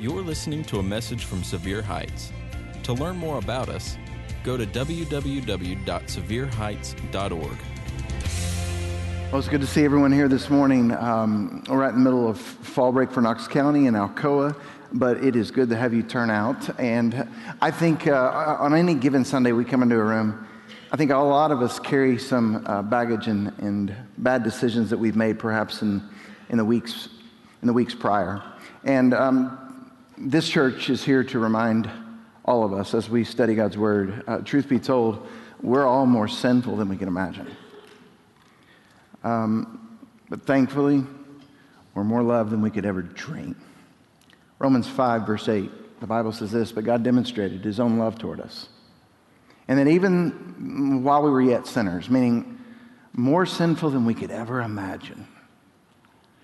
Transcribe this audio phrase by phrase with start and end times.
[0.00, 2.32] You're listening to a message from Sevier Heights.
[2.84, 3.98] To learn more about us,
[4.42, 7.58] go to www.sevierheights.org.
[9.30, 10.92] Well, it's good to see everyone here this morning.
[10.92, 14.56] Um, we're right in the middle of fall break for Knox County and Alcoa,
[14.94, 16.80] but it is good to have you turn out.
[16.80, 17.28] And
[17.60, 20.48] I think uh, on any given Sunday we come into a room,
[20.92, 24.98] I think a lot of us carry some uh, baggage and, and bad decisions that
[24.98, 26.02] we've made perhaps in,
[26.48, 27.10] in, the, weeks,
[27.60, 28.42] in the weeks prior.
[28.82, 29.69] And um,
[30.20, 31.90] this church is here to remind
[32.44, 34.22] all of us as we study God's Word.
[34.26, 35.26] Uh, truth be told,
[35.62, 37.48] we're all more sinful than we can imagine.
[39.24, 41.04] Um, but thankfully,
[41.94, 43.56] we're more loved than we could ever dream.
[44.58, 48.40] Romans 5, verse 8, the Bible says this But God demonstrated his own love toward
[48.40, 48.68] us.
[49.68, 52.58] And that even while we were yet sinners, meaning
[53.14, 55.26] more sinful than we could ever imagine,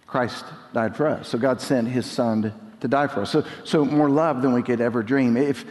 [0.06, 1.28] Christ died for us.
[1.28, 3.30] So God sent his Son to die for us.
[3.30, 5.36] So, so more love than we could ever dream.
[5.36, 5.64] If,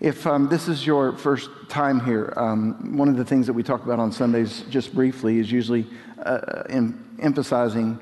[0.00, 3.62] if um, this is your first time here, um, one of the things that we
[3.62, 5.86] talk about on Sundays, just briefly, is usually
[6.24, 7.98] uh, in emphasizing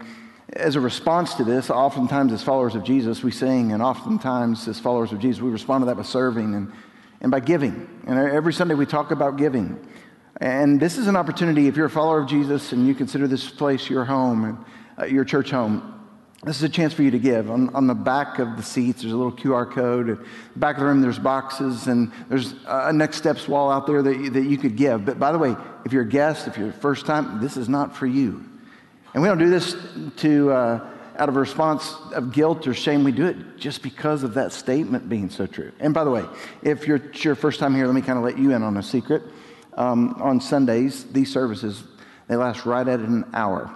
[0.52, 4.78] as a response to this, oftentimes as followers of Jesus, we sing, and oftentimes as
[4.78, 6.72] followers of Jesus, we respond to that by serving and,
[7.20, 7.88] and by giving.
[8.06, 9.78] And every Sunday we talk about giving.
[10.40, 13.48] And this is an opportunity, if you're a follower of Jesus and you consider this
[13.48, 14.58] place your home and
[14.98, 15.95] uh, your church home,
[16.44, 17.50] this is a chance for you to give.
[17.50, 20.24] On, on, the back of the seats, there's a little QR code.
[20.54, 24.16] Back of the room, there's boxes, and there's a next steps wall out there that
[24.16, 25.04] you, that you could give.
[25.06, 27.96] But by the way, if you're a guest, if you're first time, this is not
[27.96, 28.44] for you.
[29.14, 29.76] And we don't do this
[30.18, 33.02] to uh, out of a response of guilt or shame.
[33.02, 35.72] We do it just because of that statement being so true.
[35.80, 36.24] And by the way,
[36.62, 38.82] if you're your first time here, let me kind of let you in on a
[38.82, 39.22] secret.
[39.72, 41.82] Um, on Sundays, these services
[42.28, 43.72] they last right at an hour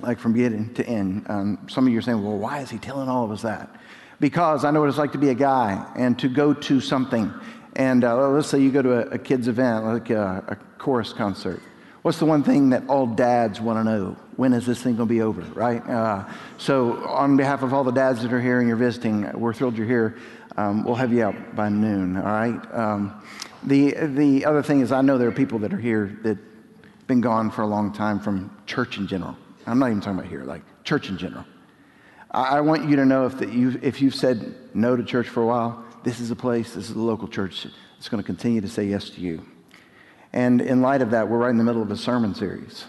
[0.00, 1.26] like from beginning to end.
[1.28, 3.74] Um, some of you are saying, well, why is he telling all of us that?
[4.20, 7.32] Because I know what it's like to be a guy and to go to something.
[7.76, 11.12] And uh, let's say you go to a, a kid's event, like a, a, chorus
[11.12, 11.60] concert.
[12.02, 14.16] What's the one thing that all dads want to know?
[14.36, 15.82] When is this thing going to be over, right?
[15.88, 19.54] Uh, so, on behalf of all the dads that are here and you're visiting, we're
[19.54, 20.18] thrilled you're here.
[20.56, 22.74] Um, we'll have you out by noon, all right?
[22.74, 23.22] Um,
[23.62, 26.36] the, the other thing is, I know there are people that are here that
[27.06, 29.36] been gone for a long time from church in general.
[29.66, 31.44] I'm not even talking about here, like church in general.
[32.30, 35.28] I, I want you to know if, that you, if you've said no to church
[35.28, 37.66] for a while, this is a place, this is a local church
[37.96, 39.44] that's going to continue to say yes to you.
[40.32, 42.84] And in light of that, we're right in the middle of a sermon series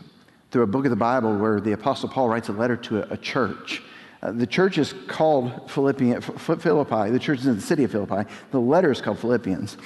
[0.51, 3.13] through a book of the Bible where the Apostle Paul writes a letter to a,
[3.13, 3.83] a church.
[4.21, 7.11] Uh, the church is called Philippi, Philippi.
[7.11, 8.29] The church is in the city of Philippi.
[8.51, 9.77] The letter is called Philippians.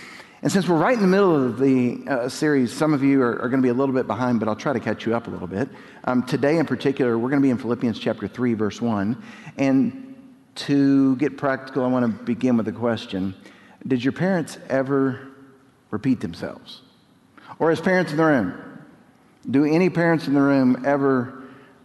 [0.42, 3.42] And since we're right in the middle of the uh, series, some of you are,
[3.42, 5.28] are going to be a little bit behind, but I'll try to catch you up
[5.28, 5.68] a little bit.
[6.06, 9.22] Um, today, in particular, we're going to be in Philippians chapter 3, verse 1.
[9.58, 10.16] And
[10.56, 13.36] to get practical, I want to begin with a question
[13.86, 15.28] Did your parents ever
[15.92, 16.84] repeat themselves?
[17.60, 18.80] Or, as parents in the room,
[19.50, 21.39] do any parents in the room ever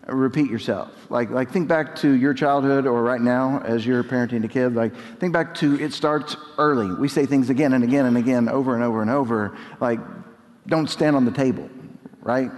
[0.06, 0.90] repeat yourself.
[1.10, 4.74] Like, like think back to your childhood or right now as you're parenting a kid.
[4.74, 6.94] Like think back to it starts early.
[6.94, 9.56] We say things again and again and again over and over and over.
[9.80, 10.00] Like
[10.66, 11.68] don't stand on the table,
[12.20, 12.50] right?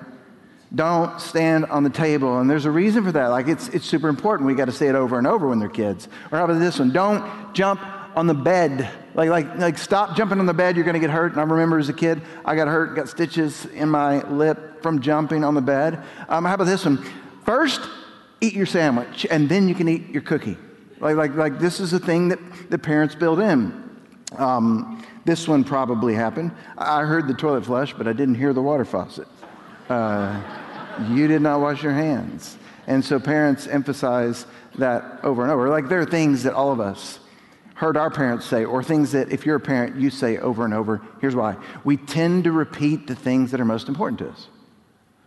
[0.75, 2.41] Don't stand on the table.
[2.41, 3.29] And there's a reason for that.
[3.29, 4.47] Like it's, it's super important.
[4.47, 6.09] We got to say it over and over when they're kids.
[6.33, 6.93] Or how about this one?
[6.93, 7.81] Don't jump
[8.17, 8.91] on the bed.
[9.15, 10.75] Like, like, like stop jumping on the bed.
[10.75, 11.33] You're going to get hurt.
[11.33, 15.01] And I remember as a kid, I got hurt, got stitches in my lip from
[15.01, 16.03] jumping on the bed.
[16.29, 17.05] Um, how about this one?
[17.47, 17.81] First,
[18.41, 20.59] eat your sandwich, and then you can eat your cookie.
[20.99, 22.41] Like, like, like this is a thing that
[22.71, 23.85] the parents build in.
[24.37, 26.51] Um, this one probably happened.
[26.77, 29.29] I heard the toilet flush, but I didn't hear the water faucet.
[29.89, 30.43] Uh,
[31.11, 32.59] you did not wash your hands.
[32.89, 34.47] And so parents emphasize
[34.77, 35.69] that over and over.
[35.69, 37.21] Like there are things that all of us
[37.75, 40.75] heard our parents say, or things that if you're a parent, you say over and
[40.75, 41.03] over.
[41.21, 44.49] Here's why we tend to repeat the things that are most important to us.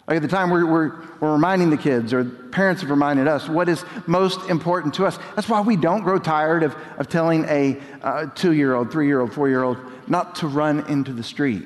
[0.10, 3.48] Like at the time, we're, we're, we're reminding the kids, or parents have reminded us,
[3.48, 5.20] what is most important to us.
[5.36, 9.06] That's why we don't grow tired of, of telling a uh, two year old, three
[9.06, 9.78] year old, four year old
[10.08, 11.64] not to run into the street.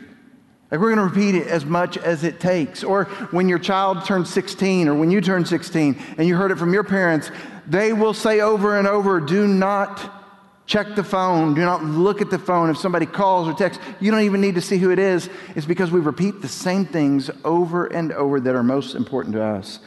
[0.69, 2.83] Like we're going to repeat it as much as it takes.
[2.83, 6.57] Or when your child turns 16, or when you turn 16, and you heard it
[6.57, 7.31] from your parents,
[7.65, 10.22] they will say over and over, do not
[10.65, 11.53] Check the phone.
[11.53, 12.69] Do not look at the phone.
[12.69, 15.29] If somebody calls or texts, you don't even need to see who it is.
[15.55, 19.43] It's because we repeat the same things over and over that are most important to
[19.43, 19.79] us.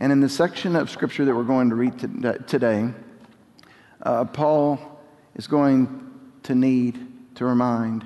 [0.00, 1.98] And in the section of scripture that we're going to read
[2.48, 2.90] today,
[4.02, 4.78] uh, Paul
[5.34, 6.10] is going
[6.44, 8.04] to need to remind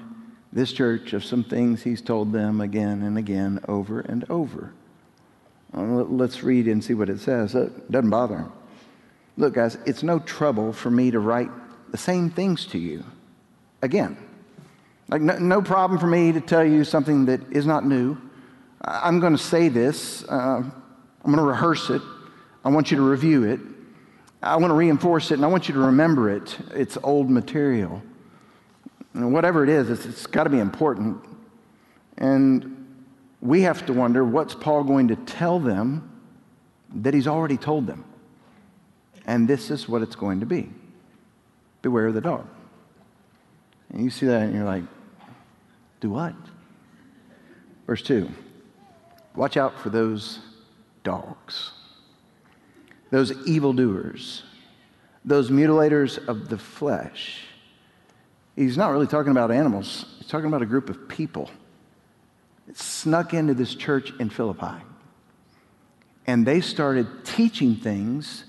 [0.53, 4.73] this church of some things he's told them again and again over and over.
[5.73, 7.55] Let's read and see what it says.
[7.55, 8.53] It doesn't bother him.
[9.37, 11.51] Look, guys, it's no trouble for me to write
[11.91, 13.05] the same things to you
[13.83, 14.17] again.
[15.09, 18.17] Like, no, no problem for me to tell you something that is not new.
[18.83, 20.73] I'm going to say this, uh, I'm
[21.25, 22.03] going to rehearse it.
[22.65, 23.61] I want you to review it.
[24.43, 26.57] I want to reinforce it, and I want you to remember it.
[26.75, 28.01] It's old material.
[29.13, 31.23] And whatever it is, it's, it's got to be important.
[32.19, 33.05] And
[33.41, 36.07] we have to wonder what's Paul going to tell them
[36.95, 38.05] that he's already told them?
[39.27, 40.71] And this is what it's going to be
[41.83, 42.47] Beware of the dog.
[43.93, 44.85] And you see that and you're like,
[46.01, 46.35] do what?
[47.87, 48.29] Verse 2
[49.35, 50.41] Watch out for those
[51.03, 51.73] dogs,
[53.11, 54.43] those evildoers,
[55.25, 57.45] those mutilators of the flesh.
[58.57, 61.51] He's not really talking about animals, he's talking about a group of people.
[62.69, 64.85] It snuck into this church in Philippi.
[66.27, 68.45] And they started teaching things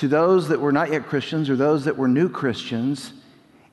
[0.00, 3.12] to those that were not yet Christians or those that were new Christians,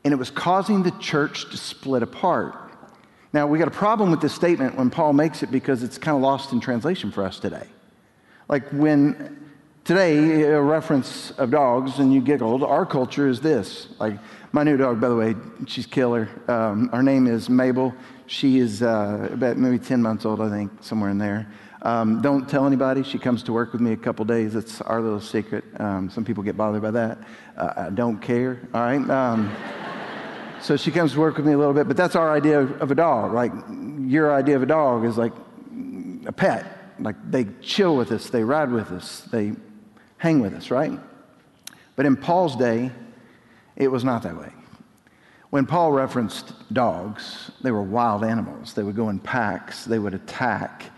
[0.03, 2.53] and it was causing the church to split apart.
[3.31, 6.17] Now, we got a problem with this statement when Paul makes it because it's kind
[6.17, 7.65] of lost in translation for us today.
[8.49, 9.51] Like when
[9.85, 13.87] today, a reference of dogs, and you giggled, our culture is this.
[13.97, 14.19] Like
[14.51, 15.33] my new dog, by the way,
[15.65, 16.27] she's killer.
[16.49, 17.95] Um, her name is Mabel.
[18.25, 21.47] She is uh, about maybe 10 months old, I think, somewhere in there.
[21.87, 23.01] Um, don't tell anybody.
[23.01, 24.55] She comes to work with me a couple days.
[24.55, 25.63] It's our little secret.
[25.79, 27.17] Um, some people get bothered by that.
[27.55, 28.59] Uh, I don't care.
[28.73, 29.09] All right.
[29.09, 29.55] Um,
[30.61, 32.81] so she comes to work with me a little bit, but that's our idea of,
[32.81, 33.33] of a dog.
[33.33, 33.53] Like
[34.01, 35.31] your idea of a dog is like
[36.25, 36.65] a pet.
[36.99, 39.53] Like they chill with us, they ride with us, they
[40.17, 40.99] hang with us, right?
[41.95, 42.91] But in Paul's day,
[43.77, 44.51] it was not that way.
[45.51, 48.73] When Paul referenced dogs, they were wild animals.
[48.73, 50.91] They would go in packs, they would attack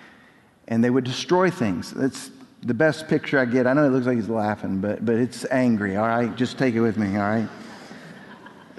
[0.69, 1.91] and they would destroy things.
[1.91, 2.31] That's
[2.61, 3.67] the best picture I get.
[3.67, 6.33] I know it looks like he's laughing, but, but it's angry, all right?
[6.35, 7.49] Just take it with me, all right?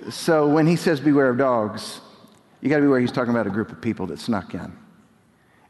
[0.09, 2.01] So when he says beware of dogs,
[2.61, 4.61] you got to be aware he's talking about a group of people that snuck in.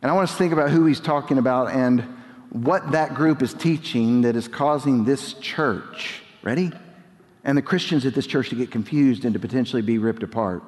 [0.02, 2.02] And I want us to think about who he's talking about and
[2.50, 6.70] what that group is teaching that is causing this church, ready?
[7.44, 10.62] And the Christians at this church to get confused and to potentially be ripped apart.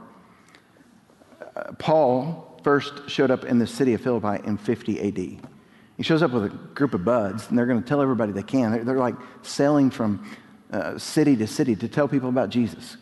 [1.54, 5.48] Uh, Paul first showed up in the city of Philippi in 50 AD.
[5.96, 8.42] He shows up with a group of buds, and they're going to tell everybody they
[8.42, 8.72] can.
[8.72, 10.26] They're, they're like sailing from
[10.72, 12.96] uh, city to city to tell people about Jesus.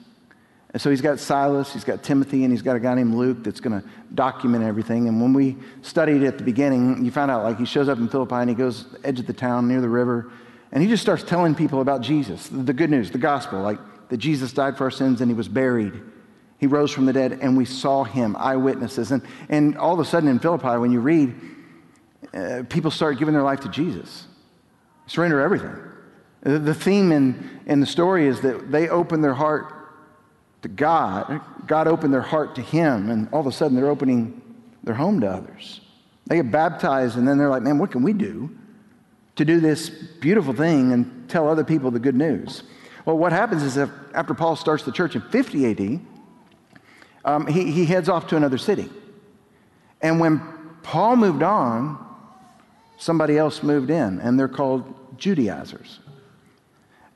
[0.73, 3.43] And so he's got Silas, he's got Timothy, and he's got a guy named Luke
[3.43, 5.09] that's going to document everything.
[5.09, 8.09] And when we studied at the beginning, you found out like he shows up in
[8.09, 10.31] Philippi and he goes edge of the town near the river,
[10.73, 13.79] and he just starts telling people about Jesus, the good news, the gospel, like
[14.11, 16.01] that Jesus died for our sins and he was buried
[16.61, 19.13] he rose from the dead, and we saw him, eyewitnesses.
[19.13, 21.35] And, and all of a sudden in Philippi, when you read,
[22.35, 24.27] uh, people start giving their life to Jesus,
[25.07, 25.75] surrender everything.
[26.43, 29.73] The theme in, in the story is that they open their heart
[30.61, 31.41] to God.
[31.67, 34.43] God opened their heart to Him, and all of a sudden they're opening
[34.85, 35.81] their home to others.
[36.27, 38.55] They get baptized, and then they're like, man, what can we do
[39.37, 42.65] to do this beautiful thing and tell other people the good news?
[43.07, 46.01] Well, what happens is after Paul starts the church in 50 AD,
[47.25, 48.89] um, he, he heads off to another city.
[50.01, 50.41] And when
[50.83, 51.99] Paul moved on,
[52.99, 56.01] somebody else moved in, and they're called Judaizers.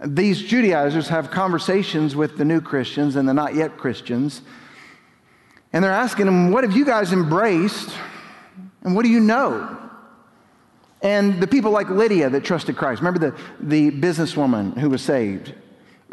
[0.05, 4.43] These Judaizers have conversations with the new Christians and the not yet Christians,
[5.73, 7.91] and they're asking them, What have you guys embraced,
[8.83, 9.79] and what do you know?
[11.03, 15.53] And the people like Lydia that trusted Christ, remember the, the businesswoman who was saved?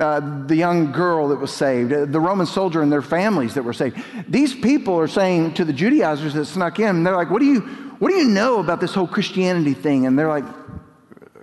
[0.01, 3.63] Uh, the young girl that was saved, uh, the Roman soldier and their families that
[3.63, 4.03] were saved.
[4.27, 7.62] These people are saying to the Judaizers that snuck in, they're like, what do you,
[8.00, 10.08] what do you know about this whole Christianity thing?
[10.08, 10.46] And they're like,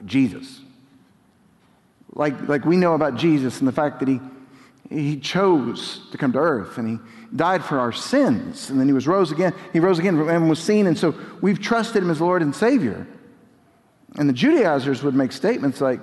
[0.05, 0.61] Jesus.
[2.13, 4.21] Like, like we know about Jesus and the fact that he,
[4.91, 6.99] he chose to come to earth and he
[7.37, 8.71] died for our sins.
[8.71, 9.55] And then he was rose again.
[9.73, 10.89] He rose again and was seen.
[10.89, 13.07] And so we've trusted him as Lord and Savior.
[14.17, 16.01] And the Judaizers would make statements like,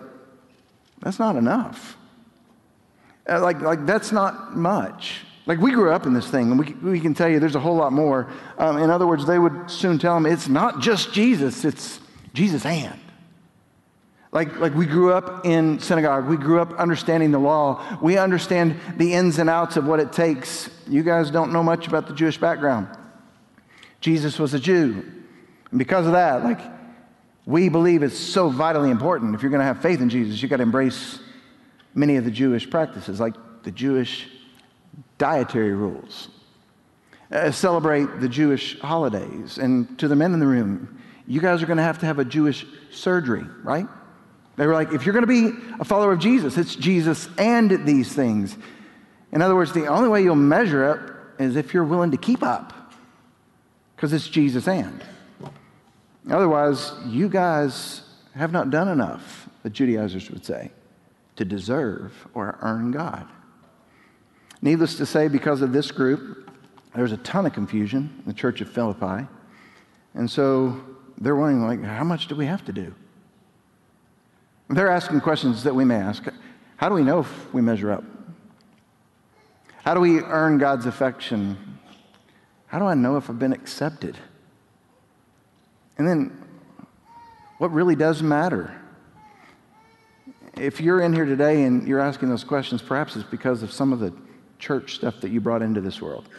[1.02, 1.98] that's not enough.
[3.28, 5.22] Uh, like, like that's not much.
[5.46, 7.60] Like we grew up in this thing, and we, we can tell you there's a
[7.60, 8.30] whole lot more.
[8.58, 12.00] Um, in other words, they would soon tell them it's not just Jesus, it's
[12.34, 13.00] Jesus and.
[14.32, 18.78] Like, like we grew up in synagogue, we grew up understanding the law, we understand
[18.98, 20.70] the ins and outs of what it takes.
[20.90, 22.90] You guys don't know much about the Jewish background.
[24.02, 25.06] Jesus was a Jew.
[25.70, 26.60] And because of that, like,
[27.46, 29.36] we believe it's so vitally important.
[29.36, 31.20] If you're going to have faith in Jesus, you've got to embrace
[31.96, 33.34] many of the Jewish practices, like
[33.64, 34.28] the Jewish
[35.18, 36.28] dietary rules,
[37.32, 39.58] uh, celebrate the Jewish holidays.
[39.58, 42.20] And to the men in the room, you guys are going to have to have
[42.20, 43.88] a Jewish surgery, right?
[44.58, 47.86] They were like, if you're going to be a follower of Jesus, it's Jesus and
[47.86, 48.56] these things.
[49.32, 52.44] In other words, the only way you'll measure up is if you're willing to keep
[52.44, 52.94] up,
[53.96, 55.04] because it's Jesus and.
[56.30, 58.02] Otherwise, you guys
[58.36, 60.72] have not done enough, the Judaizers would say,
[61.36, 63.28] to deserve or earn God.
[64.62, 66.50] Needless to say, because of this group,
[66.96, 69.28] there's a ton of confusion in the church of Philippi.
[70.14, 70.80] And so
[71.18, 72.96] they're wondering, like, how much do we have to do?
[74.70, 76.24] They're asking questions that we may ask.
[76.78, 78.04] How do we know if we measure up?
[79.84, 81.78] How do we earn God's affection?
[82.68, 84.18] How do I know if I've been accepted?
[85.98, 86.36] And then,
[87.60, 88.76] what really does matter?
[90.58, 93.92] If you're in here today and you're asking those questions, perhaps it's because of some
[93.92, 94.14] of the
[94.58, 96.30] church stuff that you brought into this world.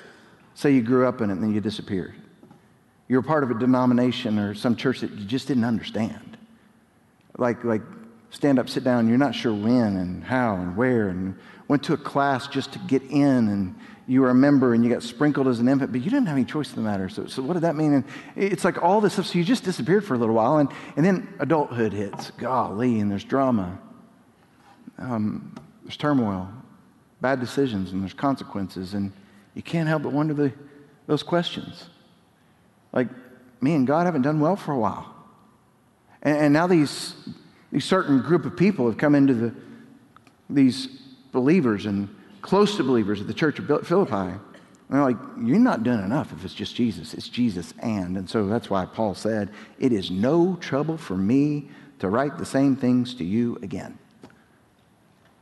[0.55, 2.15] Say you grew up in it and then you disappeared.
[3.09, 6.39] You're part of a denomination or some church that you just didn't understand.
[7.37, 7.83] Like, like
[8.31, 11.37] stand up, sit down, you're not sure when and how and where, and
[11.69, 13.75] went to a class just to get in, and
[14.09, 16.37] you were a member and you got sprinkled as an infant, but you didn't have
[16.37, 17.09] any choice in the matter.
[17.09, 17.93] So, so what did that mean?
[17.93, 18.05] And
[18.35, 19.27] it's like all this stuff.
[19.27, 22.31] So you just disappeared for a little while, and, and then adulthood hits.
[22.33, 23.79] Golly, and there's drama,
[24.99, 26.49] um, there's turmoil,
[27.21, 29.13] bad decisions, and there's consequences, and
[29.55, 30.53] you can't help but wonder the,
[31.07, 31.89] those questions.
[32.93, 33.09] Like,
[33.61, 35.15] me and God haven't done well for a while.
[36.23, 37.15] And, and now these,
[37.73, 39.55] these certain group of people have come into the,
[40.51, 40.87] these
[41.33, 42.09] believers and
[42.43, 44.15] close to believers at the church of Philippi.
[44.15, 44.41] And
[44.89, 47.13] they're like, you're not doing enough if it's just Jesus.
[47.13, 48.17] It's Jesus and.
[48.17, 52.47] And so that's why Paul said, it is no trouble for me to write the
[52.47, 53.99] same things to you again.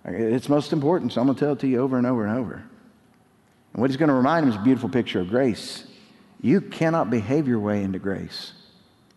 [0.05, 2.39] It's most important, so I'm going to tell it to you over and over and
[2.39, 2.55] over.
[2.55, 5.85] And what he's going to remind him is a beautiful picture of grace.
[6.41, 8.53] You cannot behave your way into grace.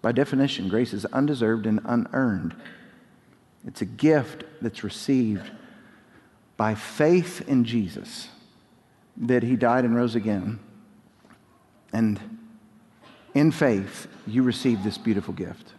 [0.01, 2.55] By definition, grace is undeserved and unearned.
[3.65, 5.51] It's a gift that's received
[6.55, 8.29] by faith in Jesus
[9.17, 10.59] that he died and rose again.
[11.91, 12.39] And
[13.33, 15.73] in faith, you receive this beautiful gift.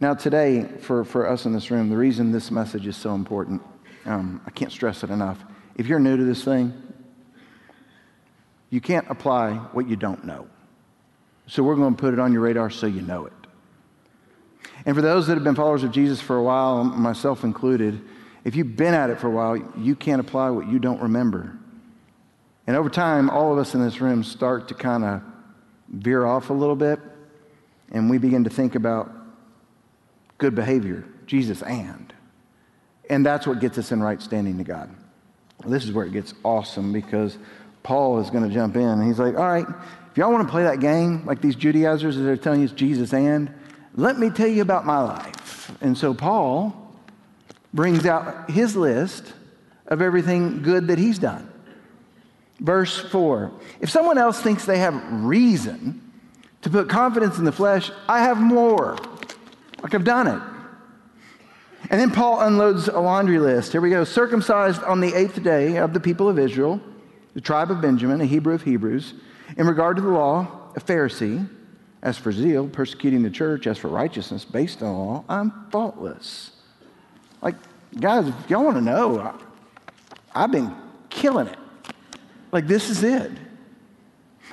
[0.00, 3.60] Now, today, for, for us in this room, the reason this message is so important,
[4.04, 5.38] um, I can't stress it enough.
[5.76, 6.72] If you're new to this thing,
[8.70, 10.46] you can't apply what you don't know.
[11.46, 13.32] So we're going to put it on your radar so you know it.
[14.86, 18.00] And for those that have been followers of Jesus for a while, myself included,
[18.44, 21.58] if you've been at it for a while, you can't apply what you don't remember.
[22.66, 25.22] And over time, all of us in this room start to kind of
[25.88, 27.00] veer off a little bit,
[27.90, 29.10] and we begin to think about
[30.38, 32.14] good behavior, Jesus and.
[33.10, 34.88] And that's what gets us in right standing to God.
[35.66, 37.36] This is where it gets awesome because
[37.82, 38.82] Paul is going to jump in.
[38.82, 39.66] And he's like, all right,
[40.10, 42.72] if y'all want to play that game, like these Judaizers that are telling you it's
[42.72, 43.52] Jesus and,
[43.96, 45.76] let me tell you about my life.
[45.82, 46.94] And so Paul
[47.74, 49.34] brings out his list
[49.88, 51.50] of everything good that he's done.
[52.60, 53.50] Verse 4
[53.80, 56.00] If someone else thinks they have reason
[56.62, 58.96] to put confidence in the flesh, I have more.
[59.82, 60.59] Like I've done it.
[61.90, 63.72] And then Paul unloads a laundry list.
[63.72, 64.04] Here we go.
[64.04, 66.80] Circumcised on the eighth day of the people of Israel
[67.34, 69.14] the tribe of Benjamin, a Hebrew of Hebrews,
[69.56, 71.48] in regard to the law, a Pharisee,
[72.02, 76.52] as for zeal, persecuting the church, as for righteousness, based on the law, I'm faultless.
[77.42, 77.54] Like,
[77.98, 79.38] guys, if y'all want to know,
[80.34, 80.74] I've been
[81.08, 81.58] killing it.
[82.52, 83.30] Like, this is it.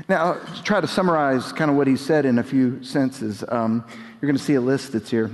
[0.08, 3.84] Now, to try to summarize kind of what he said in a few senses, um,
[4.22, 5.32] you're going to see a list that's here.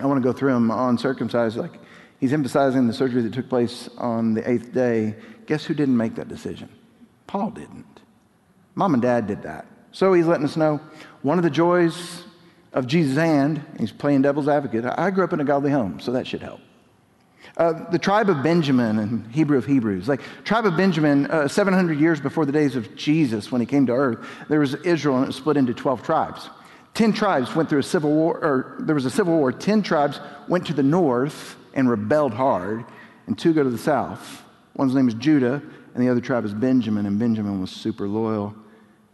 [0.00, 1.56] I want to go through them on circumcised.
[1.56, 1.78] Like,
[2.20, 5.14] he's emphasizing the surgery that took place on the eighth day.
[5.46, 6.68] Guess who didn't make that decision?
[7.26, 8.00] Paul didn't.
[8.74, 9.66] Mom and dad did that.
[9.92, 10.80] So he's letting us know
[11.22, 12.24] one of the joys
[12.72, 14.84] of Jesus' hand, he's playing devil's advocate.
[14.84, 16.60] I grew up in a godly home, so that should help.
[17.56, 20.06] Uh, the tribe of Benjamin and Hebrew of Hebrews.
[20.06, 23.86] Like, tribe of Benjamin, uh, 700 years before the days of Jesus when he came
[23.86, 26.50] to earth, there was Israel and it was split into 12 tribes.
[26.94, 29.52] 10 tribes went through a civil war, or there was a civil war.
[29.52, 32.84] 10 tribes went to the north and rebelled hard,
[33.26, 34.42] and two go to the south.
[34.74, 35.62] One's name is Judah,
[35.94, 38.54] and the other tribe is Benjamin, and Benjamin was super loyal.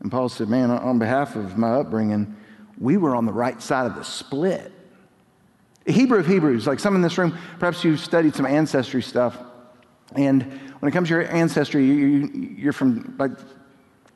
[0.00, 2.36] And Paul said, Man, on behalf of my upbringing,
[2.78, 4.72] we were on the right side of the split.
[5.86, 9.38] Hebrew of Hebrews, like some in this room, perhaps you've studied some ancestry stuff.
[10.14, 10.42] And
[10.80, 13.32] when it comes to your ancestry, you, are from like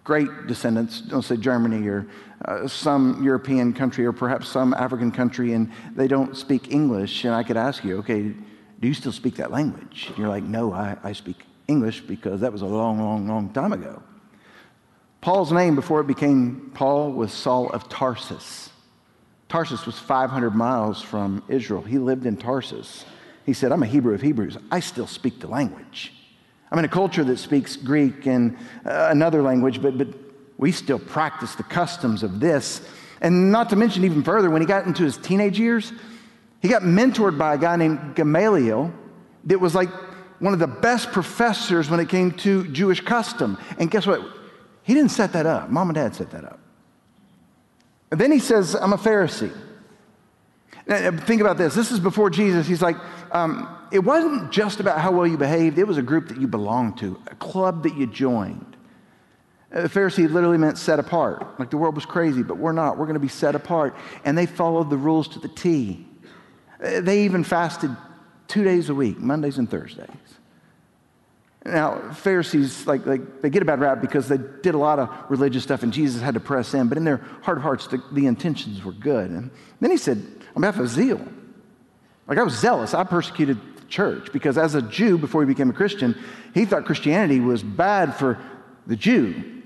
[0.09, 2.07] great descendants, don't say Germany or
[2.47, 7.27] uh, some European country or perhaps some African country, and they don't speak English.
[7.27, 8.23] And I could ask you, okay,
[8.81, 10.07] do you still speak that language?
[10.09, 13.51] And you're like, no, I, I speak English because that was a long, long, long
[13.53, 14.03] time ago.
[15.21, 18.71] Paul's name before it became Paul was Saul of Tarsus.
[19.51, 21.83] Tarsus was 500 miles from Israel.
[21.83, 23.05] He lived in Tarsus.
[23.45, 24.57] He said, I'm a Hebrew of Hebrews.
[24.71, 26.15] I still speak the language.
[26.71, 30.09] I'm in a culture that speaks Greek and uh, another language, but, but
[30.59, 32.83] we still practice the customs of this.
[33.21, 35.93] And not to mention, even further, when he got into his teenage years,
[36.61, 38.93] he got mentored by a guy named Gamaliel
[39.45, 39.89] that was like
[40.41, 43.59] one of the best professors when it came to Jewish custom.
[43.79, 44.21] And guess what?
[44.83, 45.71] He didn't set that up.
[45.71, 46.61] Mom and dad set that up.
[48.11, 49.55] And then he says, I'm a Pharisee.
[50.87, 51.75] Now, think about this.
[51.75, 52.67] This is before Jesus.
[52.67, 52.97] He's like,
[53.33, 56.47] um, it wasn't just about how well you behaved, it was a group that you
[56.47, 58.77] belonged to, a club that you joined.
[59.71, 61.59] A Pharisee literally meant set apart.
[61.59, 62.97] Like the world was crazy, but we're not.
[62.97, 63.95] We're going to be set apart.
[64.25, 66.07] And they followed the rules to the T.
[66.83, 67.91] Uh, they even fasted
[68.47, 70.09] two days a week, Mondays and Thursdays.
[71.67, 75.11] Now, Pharisees, like, like they get a bad rap because they did a lot of
[75.29, 78.27] religious stuff and Jesus had to press in, but in their of hearts, the, the
[78.27, 79.31] intentions were good.
[79.31, 80.25] And then he said,
[80.57, 81.21] on behalf of zeal,
[82.27, 85.71] like I was zealous, I persecuted the church because as a Jew, before he became
[85.71, 86.17] a Christian,
[86.55, 88.39] he thought Christianity was bad for
[88.87, 89.63] the Jew.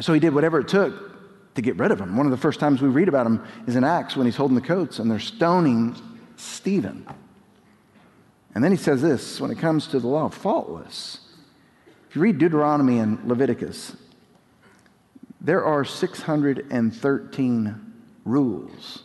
[0.00, 1.10] So he did whatever it took
[1.54, 2.16] to get rid of him.
[2.16, 4.54] One of the first times we read about him is in Acts when he's holding
[4.54, 5.96] the coats and they're stoning
[6.36, 7.06] Stephen.
[8.54, 11.18] And then he says this when it comes to the law, of faultless.
[12.08, 13.96] If you read Deuteronomy and Leviticus,
[15.40, 17.92] there are 613
[18.24, 19.02] rules,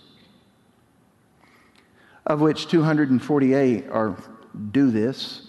[2.25, 4.17] of which 248 are
[4.71, 5.41] do this,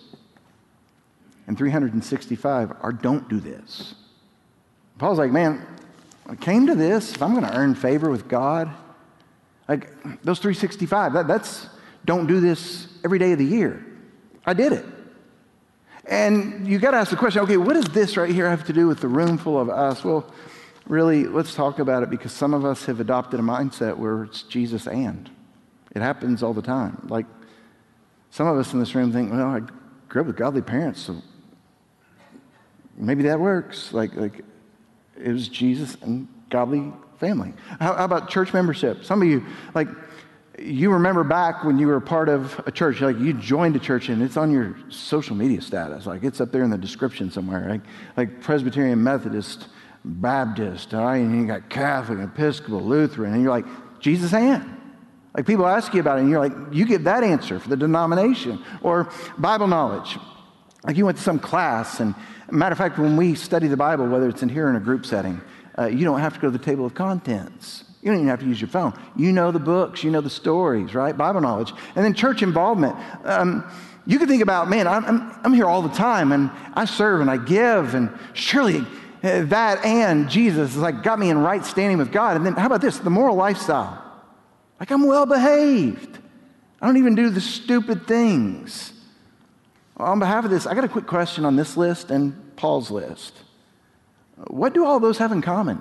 [1.47, 3.95] and 365 are don't do this.
[4.99, 5.67] Paul's like, man,
[6.29, 8.71] I came to this, if I'm going to earn favor with God,
[9.69, 9.91] like
[10.23, 11.69] those 365, that, that's
[12.05, 13.85] don't do this every day of the year.
[14.45, 14.85] I did it.
[16.09, 18.73] And you got to ask the question okay, what does this right here have to
[18.73, 20.05] do with the room full of us?
[20.05, 20.33] Well,
[20.87, 24.43] really, let's talk about it because some of us have adopted a mindset where it's
[24.43, 25.29] Jesus and.
[25.95, 27.07] It happens all the time.
[27.09, 27.27] Like
[28.37, 29.61] some of us in this room think, well, I
[30.11, 31.17] grew up with godly parents, so
[32.95, 33.95] maybe that works.
[33.95, 34.45] Like, like
[35.19, 37.55] it was Jesus and godly family.
[37.81, 39.07] How, how about church membership?
[39.07, 39.43] Some of you,
[39.75, 39.89] like,
[40.59, 44.11] you remember back when you were part of a church, like you joined a church
[44.11, 46.05] and it's on your social media status.
[46.05, 47.81] Like it's up there in the description somewhere, like,
[48.19, 49.69] like Presbyterian Methodist,
[50.05, 51.17] Baptist, all right?
[51.17, 53.65] And you got Catholic, Episcopal, Lutheran, and you're like,
[53.99, 54.76] Jesus and.
[55.37, 57.77] Like people ask you about it, and you're like, you give that answer for the
[57.77, 58.65] denomination.
[58.81, 60.19] Or Bible knowledge.
[60.85, 62.15] Like you went to some class, and
[62.51, 64.81] matter of fact, when we study the Bible, whether it's in here or in a
[64.81, 65.43] group setting,
[65.79, 67.85] uh, you don't have to go to the table of contents.
[68.01, 68.99] You don't even have to use your phone.
[69.15, 71.15] You know the books, you know the stories, right?
[71.15, 71.73] Bible knowledge.
[71.97, 72.97] And then church involvement.
[73.25, 73.69] Um,
[74.07, 77.21] you can think about, man, I'm, I'm, I'm here all the time and I serve
[77.21, 78.87] and I give, and surely
[79.25, 82.37] uh, that and Jesus has like got me in right standing with God.
[82.37, 82.99] And then how about this?
[82.99, 84.06] The moral lifestyle.
[84.79, 86.19] Like I'm well behaved.
[86.81, 88.93] I don't even do the stupid things.
[89.97, 93.35] On behalf of this, I got a quick question on this list and Paul's list.
[94.49, 95.81] What do all those have in common?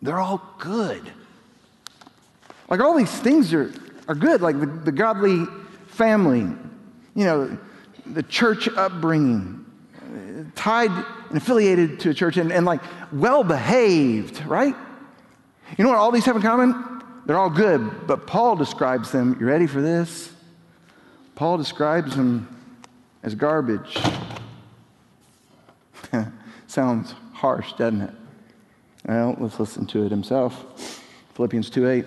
[0.00, 1.02] They're all good.
[2.68, 3.72] Like all these things are,
[4.08, 5.44] are good, like the, the godly
[5.88, 6.40] family,
[7.14, 7.58] you know,
[8.06, 9.64] the church upbringing,
[10.54, 12.80] tied and affiliated to a church, and, and like
[13.12, 14.74] well behaved, right?
[15.76, 17.01] You know what all these have in common?
[17.24, 19.36] They're all good, but Paul describes them.
[19.38, 20.32] You ready for this?
[21.34, 22.48] Paul describes them
[23.22, 23.96] as garbage.
[26.66, 28.14] Sounds harsh, doesn't it?
[29.06, 31.00] Well, let's listen to it himself.
[31.34, 32.04] Philippians 2 8.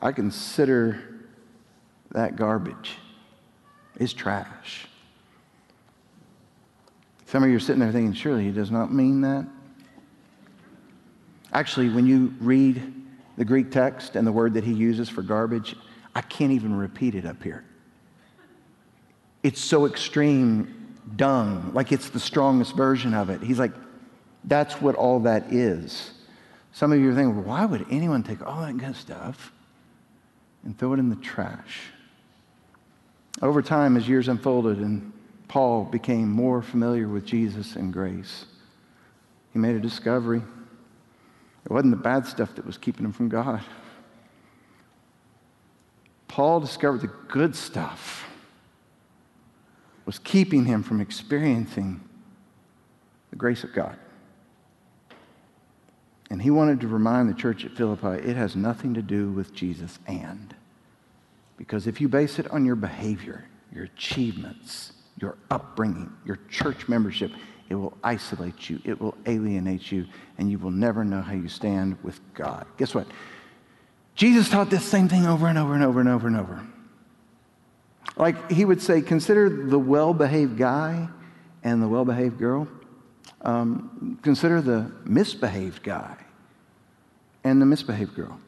[0.00, 1.02] I consider
[2.10, 2.96] that garbage.
[3.98, 4.86] is trash.
[7.26, 9.46] Some of you are sitting there thinking, surely he does not mean that.
[11.52, 13.01] Actually, when you read
[13.36, 15.76] the Greek text and the word that he uses for garbage,
[16.14, 17.64] I can't even repeat it up here.
[19.42, 23.42] It's so extreme dung, like it's the strongest version of it.
[23.42, 23.72] He's like,
[24.44, 26.12] that's what all that is.
[26.72, 29.52] Some of you are thinking, why would anyone take all that good stuff
[30.64, 31.80] and throw it in the trash?
[33.40, 35.12] Over time, as years unfolded and
[35.48, 38.46] Paul became more familiar with Jesus and grace,
[39.52, 40.42] he made a discovery.
[41.64, 43.62] It wasn't the bad stuff that was keeping him from God.
[46.28, 48.26] Paul discovered the good stuff
[50.04, 52.00] was keeping him from experiencing
[53.30, 53.96] the grace of God.
[56.30, 59.54] And he wanted to remind the church at Philippi it has nothing to do with
[59.54, 60.54] Jesus and.
[61.58, 67.30] Because if you base it on your behavior, your achievements, your upbringing, your church membership,
[67.68, 70.06] it will isolate you, it will alienate you,
[70.38, 72.66] and you will never know how you stand with God.
[72.76, 73.06] Guess what?
[74.14, 76.66] Jesus taught this same thing over and over and over and over and over.
[78.16, 81.08] Like he would say, consider the well behaved guy
[81.64, 82.68] and the well behaved girl.
[83.40, 86.16] Um, consider the misbehaved guy
[87.44, 88.38] and the misbehaved girl.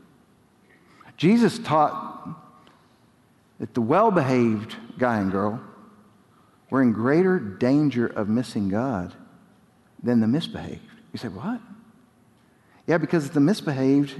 [1.16, 2.29] Jesus taught
[3.59, 5.61] that the well behaved guy and girl
[6.70, 9.14] were in greater danger of missing God
[10.03, 10.81] than the misbehaved.
[11.12, 11.61] You say, what?
[12.87, 14.14] Yeah, because the misbehaved,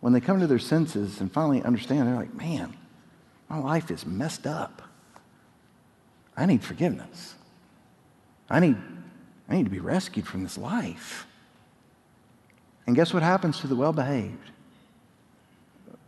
[0.00, 2.76] when they come to their senses and finally understand, they're like, man,
[3.48, 4.82] my life is messed up.
[6.36, 7.34] I need forgiveness.
[8.50, 8.76] I need,
[9.48, 11.26] I need to be rescued from this life.
[12.86, 14.50] And guess what happens to the well behaved?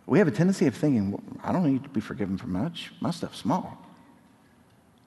[0.07, 2.93] We have a tendency of thinking, well, I don't need to be forgiven for much.
[3.01, 3.77] My stuff's small.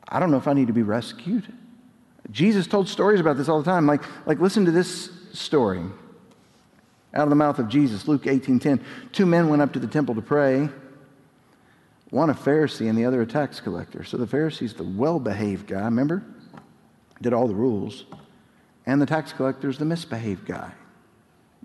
[0.08, 1.52] I don't know if I need to be rescued.
[2.30, 3.88] Jesus told stories about this all the time.
[3.88, 5.84] Like, like listen to this story
[7.14, 8.82] out of the mouth of Jesus, Luke 18:10.
[9.12, 10.70] Two men went up to the temple to pray.
[12.10, 14.04] One a Pharisee and the other a tax collector.
[14.04, 16.24] So the Pharisee's the well-behaved guy, remember?
[17.22, 18.06] Did all the rules.
[18.86, 20.74] And the tax collector's the misbehaved guy.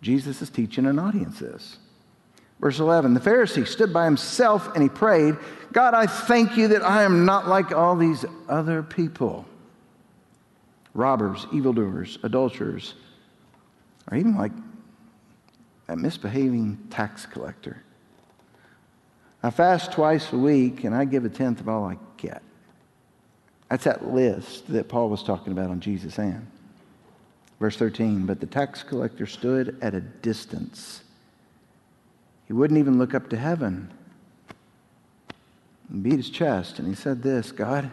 [0.01, 1.79] Jesus is teaching an audience this.
[2.61, 5.37] Verse 11 The Pharisee stood by himself and he prayed,
[5.73, 9.45] God, I thank you that I am not like all these other people
[10.95, 12.95] robbers, evildoers, adulterers,
[14.11, 14.53] or even like
[15.87, 17.83] that misbehaving tax collector.
[19.43, 22.43] I fast twice a week and I give a tenth of all I get.
[23.69, 26.47] That's that list that Paul was talking about on Jesus' hand.
[27.61, 31.03] Verse 13, but the tax collector stood at a distance.
[32.47, 33.93] He wouldn't even look up to heaven.
[35.93, 37.91] He beat his chest and he said this God,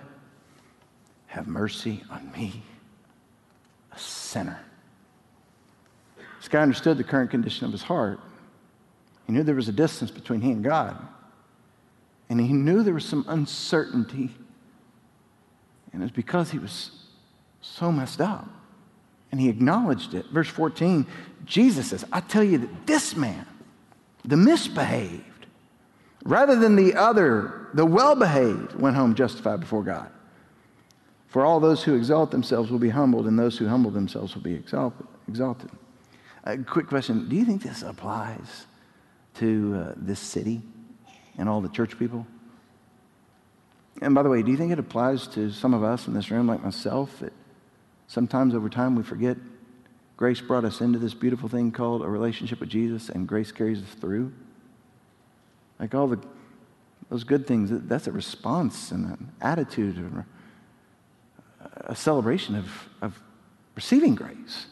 [1.28, 2.64] have mercy on me,
[3.92, 4.60] a sinner.
[6.40, 8.20] This guy understood the current condition of his heart.
[9.26, 10.98] He knew there was a distance between he and God.
[12.30, 14.30] And he knew there was some uncertainty.
[15.92, 16.92] And it was because he was
[17.62, 18.48] so messed up.
[19.32, 20.26] And he acknowledged it.
[20.28, 21.08] Verse 14,
[21.46, 23.48] Jesus says, I tell you that this man,
[24.26, 25.46] the misbehaved,
[26.24, 30.10] rather than the other, the well behaved, went home justified before God.
[31.28, 34.44] For all those who exalt themselves will be humbled, and those who humble themselves will
[34.44, 35.70] be exalted.
[36.44, 38.66] A quick question Do you think this applies
[39.36, 40.62] to uh, this city
[41.38, 42.28] and all the church people?
[44.02, 46.30] And by the way, do you think it applies to some of us in this
[46.30, 47.34] room, like myself, that
[48.14, 49.38] Sometimes over time we forget
[50.18, 53.82] grace brought us into this beautiful thing called a relationship with Jesus, and grace carries
[53.82, 54.34] us through.
[55.80, 56.20] Like all the
[57.10, 60.24] those good things, that's a response and an attitude and
[61.86, 63.20] a celebration of, of
[63.76, 64.66] receiving grace.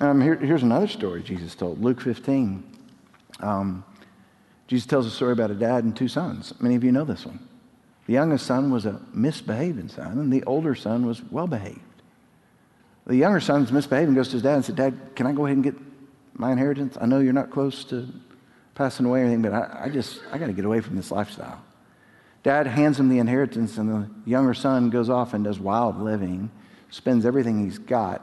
[0.00, 2.64] Um, here, here's another story Jesus told, Luke 15.
[3.40, 3.84] Um,
[4.66, 6.54] Jesus tells a story about a dad and two sons.
[6.60, 7.46] Many of you know this one.
[8.06, 11.80] The youngest son was a misbehaving son, and the older son was well behaved.
[13.06, 15.56] The younger son's misbehaving, goes to his dad and said, Dad, can I go ahead
[15.56, 15.76] and get
[16.34, 16.98] my inheritance?
[17.00, 18.08] I know you're not close to
[18.74, 21.10] passing away or anything, but I, I just, I got to get away from this
[21.10, 21.62] lifestyle.
[22.42, 26.50] Dad hands him the inheritance, and the younger son goes off and does wild living,
[26.90, 28.20] spends everything he's got.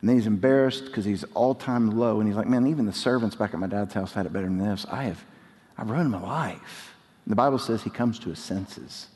[0.00, 2.20] And then he's embarrassed because he's all time low.
[2.20, 4.46] And he's like, Man, even the servants back at my dad's house had it better
[4.46, 4.86] than this.
[4.90, 5.22] I have,
[5.76, 6.94] I've ruined my life.
[7.24, 9.08] And the Bible says he comes to his senses.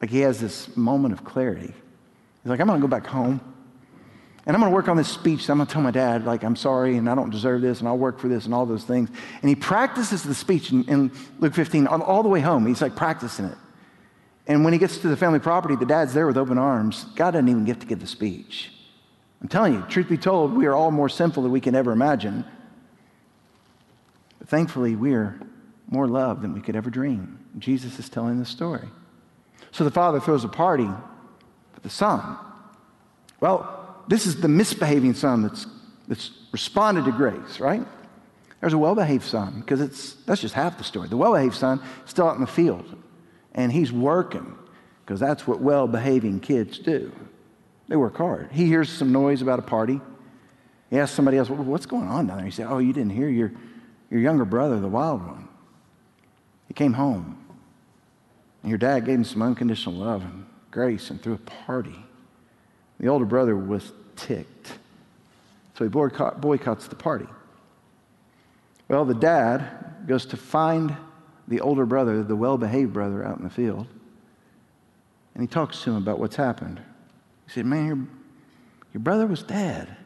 [0.00, 1.74] Like he has this moment of clarity.
[2.48, 3.42] He's like, I'm going to go back home.
[4.46, 5.50] And I'm going to work on this speech.
[5.50, 7.86] I'm going to tell my dad, like, I'm sorry and I don't deserve this and
[7.86, 9.10] I'll work for this and all those things.
[9.42, 12.64] And he practices the speech in, in Luke 15 all, all the way home.
[12.64, 13.58] He's like practicing it.
[14.46, 17.04] And when he gets to the family property, the dad's there with open arms.
[17.16, 18.72] God doesn't even get to give the speech.
[19.42, 21.92] I'm telling you, truth be told, we are all more sinful than we can ever
[21.92, 22.46] imagine.
[24.38, 25.38] But thankfully, we are
[25.90, 27.44] more loved than we could ever dream.
[27.58, 28.88] Jesus is telling this story.
[29.70, 30.88] So the father throws a party
[31.82, 32.36] the son.
[33.40, 35.66] Well, this is the misbehaving son that's,
[36.06, 37.86] that's responded to grace, right?
[38.60, 41.08] There's a well behaved son, because it's that's just half the story.
[41.08, 42.96] The well behaved son is still out in the field,
[43.54, 44.56] and he's working,
[45.04, 47.12] because that's what well behaving kids do.
[47.86, 48.50] They work hard.
[48.50, 50.00] He hears some noise about a party.
[50.90, 52.46] He asks somebody else, well, What's going on down there?
[52.46, 53.52] He said, Oh, you didn't hear your,
[54.10, 55.48] your younger brother, the wild one.
[56.66, 57.38] He came home,
[58.62, 62.04] and your dad gave him some unconditional love and grace and threw a party.
[63.00, 64.78] The older brother was ticked.
[65.76, 67.26] So he boycott, boycotts the party.
[68.88, 70.96] Well, the dad goes to find
[71.46, 73.86] the older brother, the well behaved brother, out in the field.
[75.34, 76.80] And he talks to him about what's happened.
[77.46, 77.98] He said, Man, your,
[78.94, 79.96] your brother was dead.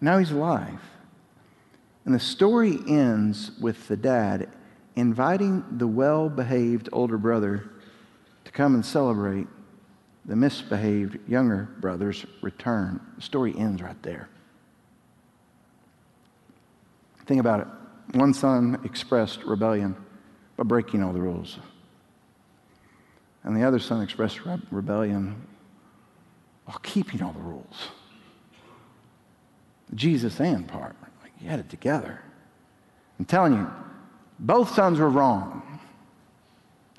[0.00, 0.80] Now he's alive.
[2.04, 4.48] And the story ends with the dad
[4.96, 7.70] inviting the well behaved older brother
[8.50, 9.46] to come and celebrate
[10.24, 13.00] the misbehaved younger brothers return.
[13.14, 14.28] The story ends right there.
[17.26, 17.66] Think about it.
[18.18, 19.94] One son expressed rebellion
[20.56, 21.60] by breaking all the rules.
[23.44, 25.46] And the other son expressed re- rebellion
[26.64, 27.88] while keeping all the rules.
[29.90, 32.20] The Jesus and part, like you had it together.
[33.16, 33.70] I'm telling you,
[34.40, 35.62] both sons were wrong,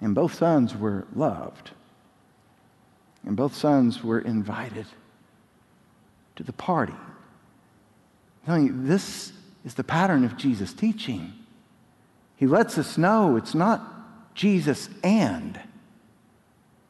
[0.02, 1.72] and both sons were loved,
[3.24, 4.88] and both sons were invited
[6.36, 6.96] to the party.
[8.48, 9.32] You, this
[9.64, 11.34] is the pattern of Jesus' teaching.
[12.36, 15.60] He lets us know it's not Jesus and,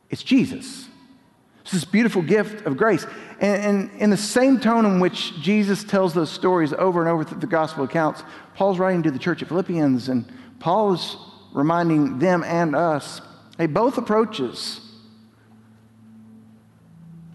[0.09, 0.87] it's Jesus.
[1.61, 3.05] It's this beautiful gift of grace.
[3.39, 7.23] And, and, in the same tone in which Jesus tells those stories over and over
[7.23, 8.23] through the gospel accounts,
[8.55, 10.25] Paul's writing to the church of Philippians, and
[10.59, 11.17] Paul is
[11.53, 13.21] reminding them and us
[13.57, 14.81] hey, both approaches,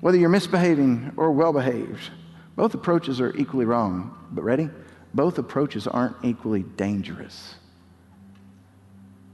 [0.01, 2.11] whether you're misbehaving or well behaved,
[2.57, 4.17] both approaches are equally wrong.
[4.33, 4.71] But ready?
[5.15, 7.55] Both approaches aren't equally dangerous.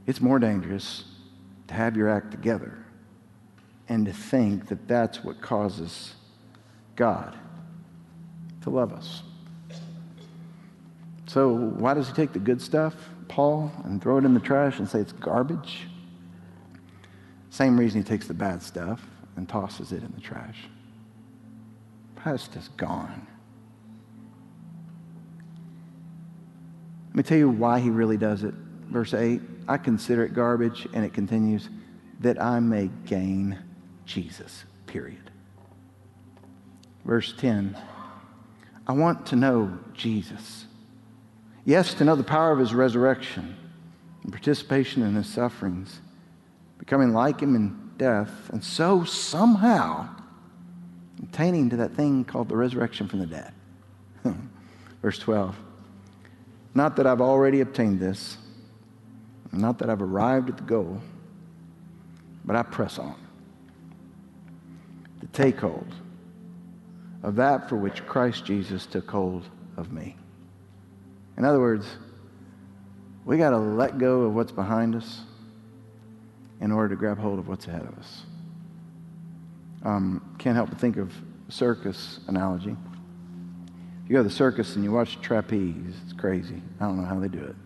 [0.06, 1.04] It's more dangerous
[1.68, 2.84] to have your act together
[3.88, 6.14] and to think that that's what causes
[6.96, 7.36] God
[8.62, 9.22] to love us.
[11.26, 12.94] So, why does he take the good stuff,
[13.32, 15.86] Paul, and throw it in the trash and say it's garbage?
[17.48, 19.00] Same reason he takes the bad stuff
[19.36, 20.58] and tosses it in the trash.
[22.14, 23.26] Past is gone.
[27.08, 28.52] Let me tell you why he really does it.
[28.90, 31.70] Verse 8 I consider it garbage, and it continues,
[32.20, 33.58] that I may gain
[34.04, 35.30] Jesus, period.
[37.06, 37.78] Verse 10
[38.86, 40.66] I want to know Jesus.
[41.64, 43.56] Yes, to know the power of his resurrection
[44.22, 46.00] and participation in his sufferings,
[46.78, 50.08] becoming like him in death, and so somehow
[51.22, 53.52] attaining to that thing called the resurrection from the dead.
[55.02, 55.56] Verse 12
[56.74, 58.38] Not that I've already obtained this,
[59.52, 61.00] not that I've arrived at the goal,
[62.44, 63.14] but I press on
[65.20, 65.94] to take hold
[67.22, 70.16] of that for which Christ Jesus took hold of me.
[71.36, 71.86] In other words,
[73.24, 75.20] we got to let go of what's behind us
[76.60, 78.22] in order to grab hold of what's ahead of us.
[79.84, 81.12] Um, can't help but think of
[81.48, 82.76] circus analogy.
[84.04, 86.62] If you go to the circus and you watch trapeze, it's crazy.
[86.80, 87.56] I don't know how they do it.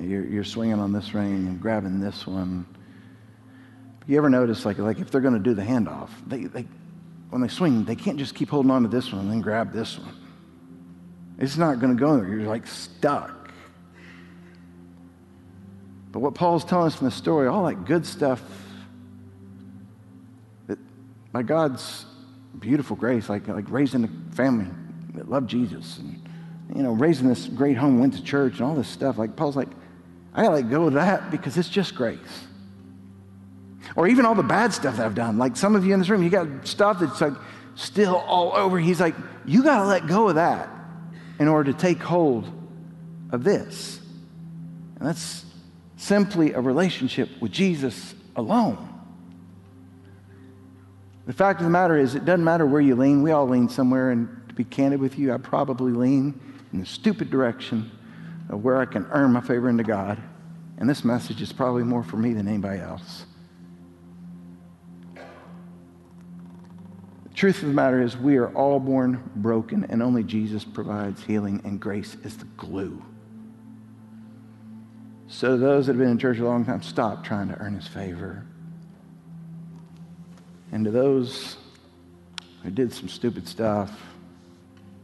[0.00, 2.66] You're, you're swinging on this ring and grabbing this one.
[4.06, 6.66] You ever notice, like, like if they're going to do the handoff, they, they,
[7.30, 9.72] when they swing, they can't just keep holding on to this one and then grab
[9.72, 10.14] this one.
[11.38, 12.28] It's not going to go there.
[12.28, 13.52] You're like stuck.
[16.10, 18.42] But what Paul's telling us in the story, all that good stuff
[20.66, 20.78] that
[21.32, 22.06] by God's
[22.58, 24.66] beautiful grace, like, like raising a family
[25.14, 26.20] that loved Jesus and,
[26.74, 29.56] you know, raising this great home, went to church and all this stuff, like Paul's
[29.56, 29.68] like,
[30.34, 32.18] I got to let go of that because it's just grace.
[33.94, 35.38] Or even all the bad stuff that I've done.
[35.38, 37.34] Like some of you in this room, you got stuff that's like
[37.74, 38.78] still all over.
[38.78, 39.14] He's like,
[39.46, 40.77] you got to let go of that
[41.38, 42.50] in order to take hold
[43.30, 44.00] of this.
[44.98, 45.44] And that's
[45.96, 48.84] simply a relationship with Jesus alone.
[51.26, 53.22] The fact of the matter is, it doesn't matter where you lean.
[53.22, 56.40] We all lean somewhere, and to be candid with you, I probably lean
[56.72, 57.90] in the stupid direction
[58.48, 60.18] of where I can earn my favor into God.
[60.78, 63.26] And this message is probably more for me than anybody else.
[67.38, 71.60] Truth of the matter is, we are all born broken, and only Jesus provides healing,
[71.64, 73.00] and grace is the glue.
[75.28, 77.86] So, those that have been in church a long time, stop trying to earn his
[77.86, 78.44] favor.
[80.72, 81.58] And to those
[82.64, 83.92] who did some stupid stuff,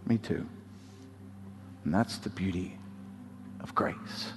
[0.05, 0.45] me too.
[1.85, 2.77] And that's the beauty
[3.61, 4.33] of grace.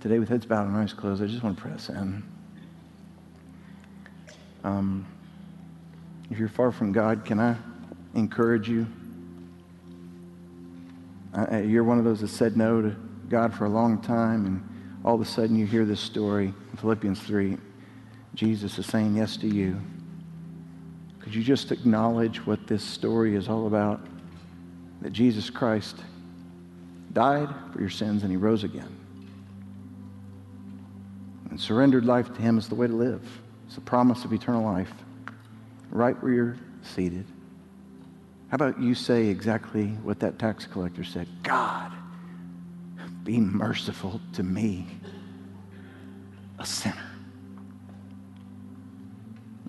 [0.00, 2.24] Today, with heads bowed and eyes closed, I just want to press in.
[4.64, 5.06] Um,
[6.32, 7.56] if you're far from God, can I
[8.14, 8.86] encourage you?
[11.62, 12.96] You're one of those that said no to
[13.28, 14.66] God for a long time, and
[15.04, 17.58] all of a sudden you hear this story in Philippians 3.
[18.34, 19.78] Jesus is saying yes to you.
[21.20, 24.00] Could you just acknowledge what this story is all about?
[25.02, 25.96] That Jesus Christ
[27.12, 28.96] died for your sins and he rose again.
[31.50, 33.22] And surrendered life to him is the way to live.
[33.66, 34.92] It's the promise of eternal life,
[35.92, 37.26] right where you're seated.
[38.48, 41.28] How about you say exactly what that tax collector said?
[41.42, 41.92] God,
[43.22, 44.86] be merciful to me,
[46.58, 47.10] a sinner.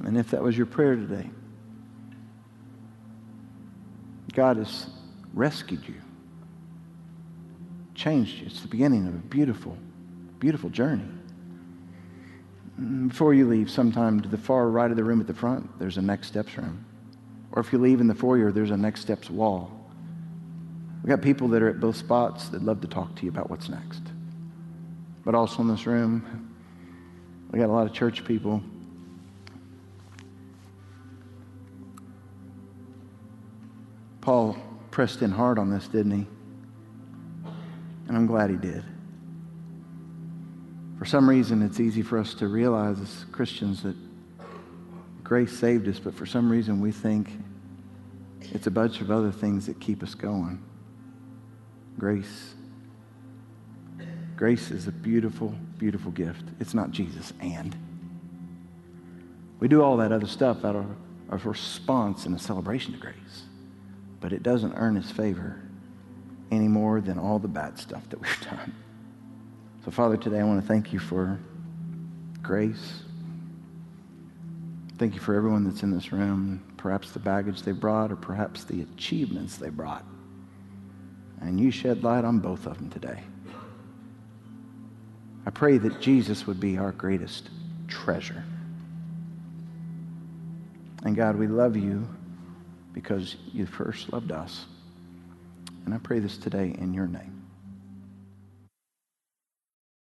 [0.03, 1.29] And if that was your prayer today,
[4.33, 4.87] God has
[5.33, 6.01] rescued you,
[7.95, 8.47] changed you.
[8.47, 9.77] It's the beginning of a beautiful,
[10.39, 11.07] beautiful journey.
[13.07, 15.97] Before you leave, sometime to the far right of the room at the front, there's
[15.97, 16.85] a next steps room.
[17.51, 19.71] Or if you leave in the foyer, there's a next steps wall.
[21.03, 23.49] We've got people that are at both spots that love to talk to you about
[23.49, 24.01] what's next.
[25.23, 26.55] But also in this room,
[27.51, 28.63] we got a lot of church people.
[34.21, 34.57] Paul
[34.89, 36.27] pressed in hard on this, didn't he?
[38.07, 38.83] And I'm glad he did.
[41.03, 43.93] For some reason, it's easy for us to realize as Christians that
[45.21, 47.29] grace saved us, but for some reason, we think
[48.39, 50.63] it's a bunch of other things that keep us going.
[51.99, 52.53] Grace.
[54.37, 56.45] Grace is a beautiful, beautiful gift.
[56.61, 57.75] It's not Jesus and.
[59.59, 60.85] We do all that other stuff out of
[61.29, 63.43] our response and a celebration to grace,
[64.21, 65.59] but it doesn't earn his favor
[66.49, 68.73] any more than all the bad stuff that we've done.
[69.83, 71.37] So, Father, today I want to thank you for
[72.41, 73.01] grace.
[74.97, 78.63] Thank you for everyone that's in this room, perhaps the baggage they brought, or perhaps
[78.63, 80.05] the achievements they brought.
[81.41, 83.23] And you shed light on both of them today.
[85.45, 87.49] I pray that Jesus would be our greatest
[87.89, 88.45] treasure.
[91.03, 92.07] And God, we love you
[92.93, 94.65] because you first loved us.
[95.83, 97.32] And I pray this today in your name.